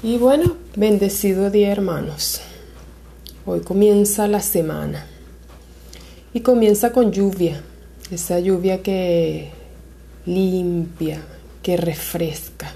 [0.00, 2.40] Y bueno, bendecido día hermanos.
[3.44, 5.04] Hoy comienza la semana.
[6.32, 7.60] Y comienza con lluvia.
[8.08, 9.50] Esa lluvia que
[10.24, 11.20] limpia,
[11.64, 12.72] que refresca.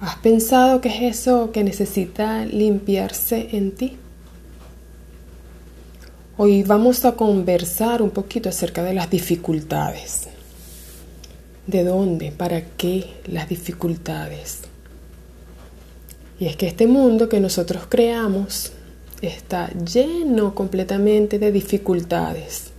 [0.00, 3.96] ¿Has pensado qué es eso que necesita limpiarse en ti?
[6.36, 10.28] Hoy vamos a conversar un poquito acerca de las dificultades.
[11.66, 12.30] ¿De dónde?
[12.30, 14.64] ¿Para qué las dificultades?
[16.40, 18.72] Y es que este mundo que nosotros creamos
[19.20, 22.70] está lleno completamente de dificultades.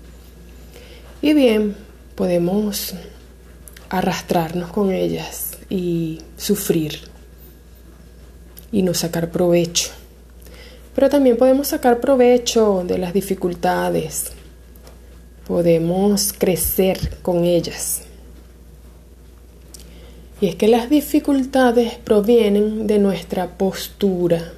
[1.22, 1.76] Y bien,
[2.16, 2.96] podemos
[3.90, 7.02] arrastrarnos con ellas y sufrir
[8.72, 9.92] y no sacar provecho.
[10.96, 14.32] Pero también podemos sacar provecho de las dificultades.
[15.46, 18.02] Podemos crecer con ellas.
[20.42, 24.54] Y es que las dificultades provienen de nuestra postura,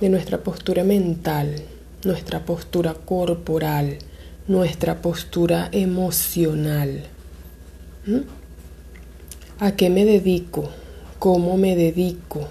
[0.00, 1.56] de nuestra postura mental,
[2.04, 3.98] nuestra postura corporal,
[4.46, 7.02] nuestra postura emocional.
[8.06, 8.20] ¿Mm?
[9.58, 10.70] ¿A qué me dedico?
[11.18, 12.46] ¿Cómo me dedico?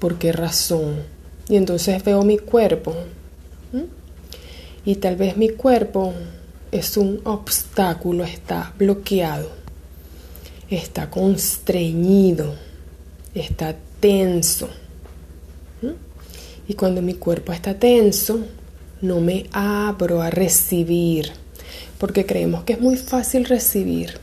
[0.00, 1.04] ¿Por qué razón?
[1.48, 2.96] Y entonces veo mi cuerpo.
[3.72, 3.82] ¿Mm?
[4.84, 6.14] Y tal vez mi cuerpo
[6.72, 9.63] es un obstáculo, está bloqueado
[10.70, 12.54] está constreñido,
[13.34, 14.68] está tenso.
[16.66, 18.40] Y cuando mi cuerpo está tenso,
[19.02, 21.30] no me abro a recibir,
[21.98, 24.18] porque creemos que es muy fácil recibir.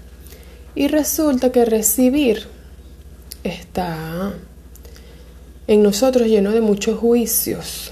[0.74, 2.48] Y resulta que recibir
[3.44, 4.34] está
[5.68, 7.92] en nosotros lleno de muchos juicios.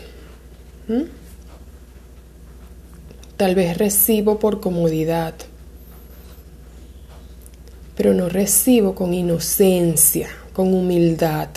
[3.37, 5.35] Tal vez recibo por comodidad,
[7.99, 11.49] pero no recibo con inocencia, con humildad.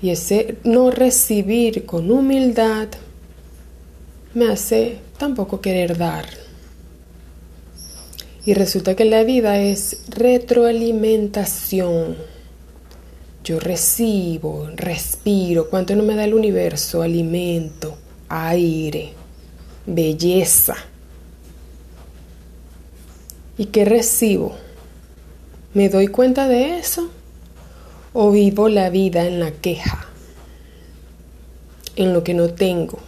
[0.00, 2.86] Y ese no recibir con humildad
[4.32, 6.26] me hace tampoco querer dar.
[8.44, 12.16] Y resulta que la vida es retroalimentación.
[13.42, 15.68] Yo recibo, respiro.
[15.68, 17.02] ¿Cuánto no me da el universo?
[17.02, 17.98] Alimento,
[18.28, 19.14] aire,
[19.84, 20.76] belleza.
[23.58, 24.64] ¿Y qué recibo?
[25.76, 27.10] ¿Me doy cuenta de eso?
[28.14, 30.06] ¿O vivo la vida en la queja?
[31.96, 32.98] En lo que no tengo.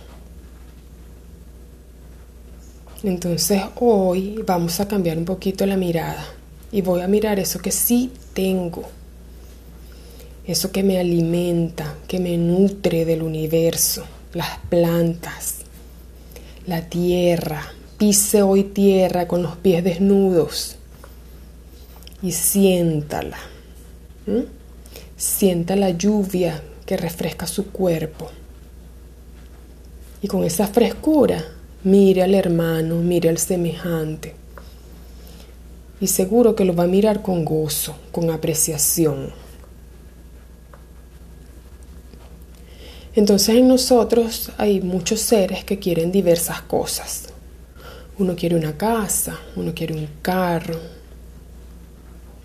[3.02, 6.22] Entonces hoy vamos a cambiar un poquito la mirada
[6.70, 8.82] y voy a mirar eso que sí tengo.
[10.46, 14.04] Eso que me alimenta, que me nutre del universo,
[14.34, 15.60] las plantas,
[16.66, 17.72] la tierra.
[17.96, 20.77] Pise hoy tierra con los pies desnudos
[22.22, 23.38] y siéntala.
[25.16, 28.30] Sienta la lluvia que refresca su cuerpo.
[30.20, 31.44] Y con esa frescura,
[31.84, 34.34] mire al hermano, mire al semejante.
[36.00, 39.32] Y seguro que lo va a mirar con gozo, con apreciación.
[43.14, 47.24] Entonces en nosotros hay muchos seres que quieren diversas cosas.
[48.18, 50.78] Uno quiere una casa, uno quiere un carro,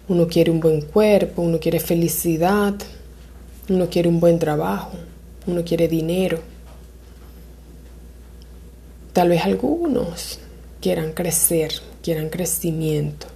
[0.08, 2.76] uno quiere un buen cuerpo, uno quiere felicidad,
[3.70, 4.92] uno quiere un buen trabajo,
[5.48, 6.40] uno quiere dinero.
[9.14, 10.40] Tal vez algunos
[10.82, 13.28] quieran crecer, quieran crecimiento.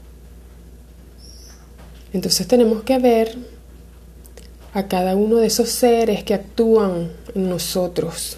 [2.12, 3.38] Entonces tenemos que ver
[4.74, 8.38] a cada uno de esos seres que actúan en nosotros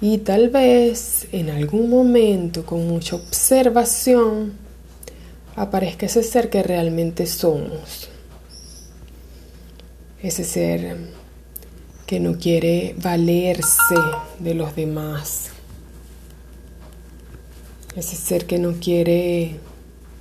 [0.00, 4.52] Y tal vez en algún momento, con mucha observación,
[5.56, 8.08] aparezca ese ser que realmente somos.
[10.22, 10.96] Ese ser
[12.06, 13.94] que no quiere valerse
[14.38, 15.48] de los demás.
[17.96, 19.56] Ese ser que no quiere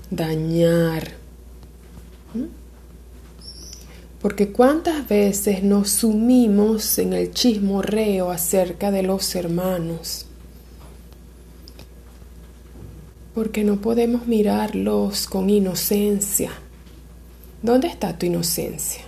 [0.09, 1.11] dañar.
[4.27, 10.25] Porque cuántas veces nos sumimos en el chismorreo acerca de los hermanos.
[13.33, 16.51] Porque no podemos mirarlos con inocencia.
[17.61, 19.03] ¿Dónde está tu inocencia?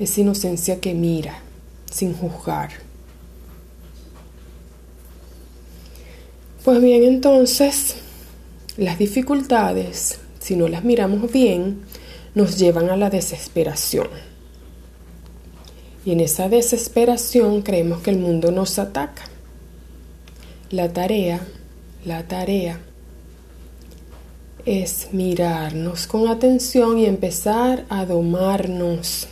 [0.00, 1.40] Esa inocencia que mira
[1.88, 2.70] sin juzgar.
[6.64, 7.94] Pues bien, entonces,
[8.76, 11.86] las dificultades, si no las miramos bien,
[12.38, 14.06] nos llevan a la desesperación.
[16.04, 19.24] Y en esa desesperación creemos que el mundo nos ataca.
[20.70, 21.40] La tarea,
[22.04, 22.78] la tarea
[24.64, 29.26] es mirarnos con atención y empezar a domarnos,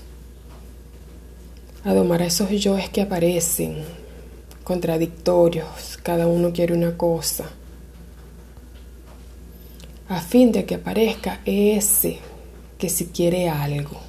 [1.84, 3.84] a domar a esos yoes que aparecen,
[4.64, 7.44] contradictorios, cada uno quiere una cosa,
[10.08, 12.18] a fin de que aparezca ese
[12.78, 14.00] que si quiere algo,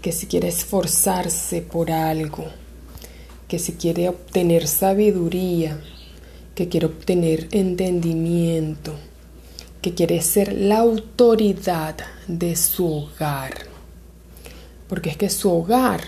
[0.00, 2.46] que si quiere esforzarse por algo,
[3.48, 5.80] que si quiere obtener sabiduría,
[6.54, 8.94] que quiere obtener entendimiento,
[9.80, 11.96] que quiere ser la autoridad
[12.28, 13.52] de su hogar.
[14.88, 16.02] Porque es que su hogar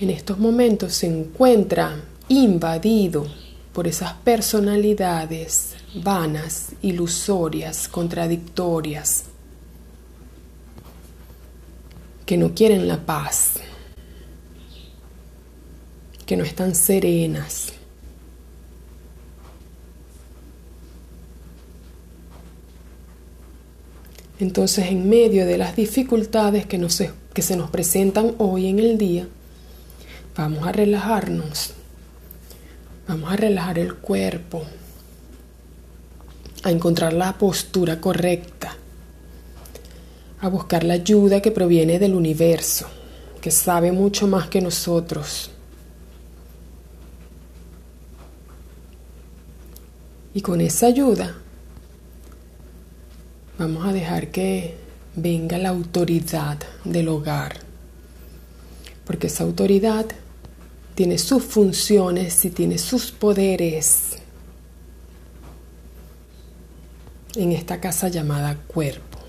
[0.00, 3.26] en estos momentos se encuentra invadido
[3.72, 9.24] por esas personalidades vanas, ilusorias, contradictorias,
[12.30, 13.54] que no quieren la paz,
[16.24, 17.72] que no están serenas.
[24.38, 26.78] Entonces, en medio de las dificultades que,
[27.34, 29.26] que se nos presentan hoy en el día,
[30.36, 31.72] vamos a relajarnos,
[33.08, 34.62] vamos a relajar el cuerpo,
[36.62, 38.76] a encontrar la postura correcta,
[40.40, 42.86] a buscar la ayuda que proviene del universo,
[43.40, 45.50] que sabe mucho más que nosotros.
[50.32, 51.34] Y con esa ayuda
[53.60, 54.74] Vamos a dejar que
[55.16, 57.56] venga la autoridad del hogar,
[59.04, 60.06] porque esa autoridad
[60.94, 64.16] tiene sus funciones y tiene sus poderes
[67.34, 69.19] en esta casa llamada cuerpo.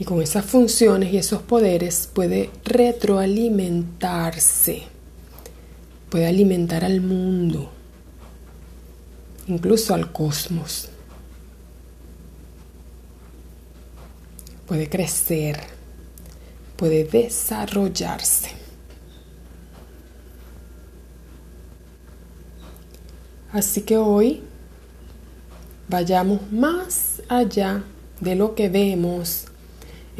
[0.00, 4.82] Y con esas funciones y esos poderes puede retroalimentarse,
[6.08, 7.70] puede alimentar al mundo
[9.50, 10.88] incluso al cosmos.
[14.66, 15.60] Puede crecer,
[16.76, 18.50] puede desarrollarse.
[23.52, 24.42] Así que hoy
[25.88, 27.82] vayamos más allá
[28.20, 29.46] de lo que vemos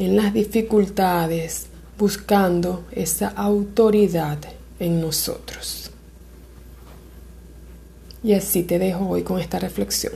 [0.01, 1.67] en las dificultades,
[1.99, 4.39] buscando esa autoridad
[4.79, 5.91] en nosotros.
[8.25, 10.15] Y así te dejo hoy con esta reflexión.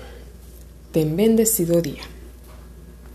[0.90, 2.00] Ten bendecido día.